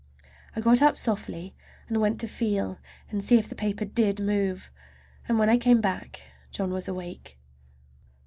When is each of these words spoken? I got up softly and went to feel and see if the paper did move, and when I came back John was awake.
I 0.55 0.61
got 0.61 0.81
up 0.81 0.97
softly 0.97 1.53
and 1.87 2.01
went 2.01 2.19
to 2.21 2.27
feel 2.27 2.79
and 3.11 3.23
see 3.23 3.37
if 3.37 3.47
the 3.47 3.53
paper 3.53 3.85
did 3.85 4.19
move, 4.19 4.71
and 5.27 5.37
when 5.37 5.47
I 5.47 5.57
came 5.59 5.79
back 5.79 6.23
John 6.49 6.73
was 6.73 6.87
awake. 6.87 7.37